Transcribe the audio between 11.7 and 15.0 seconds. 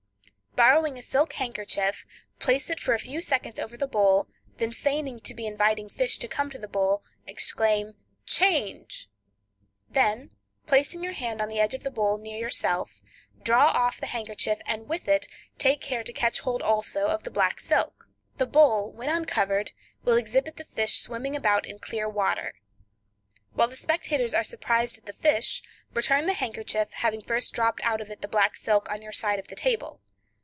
of the bowl near yourself, draw off the handkerchief, and